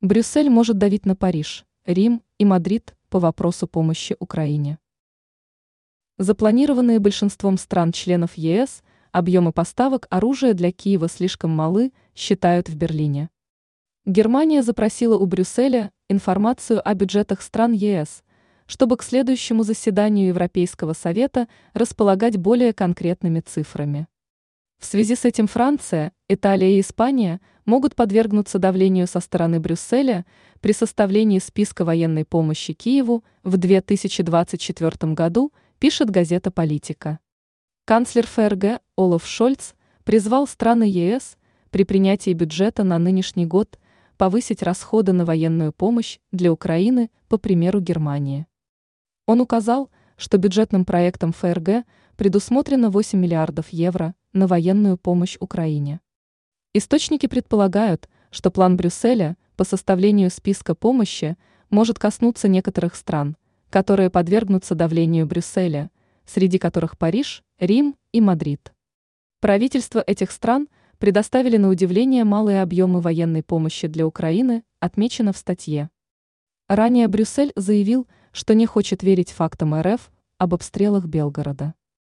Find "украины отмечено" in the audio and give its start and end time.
74.06-75.32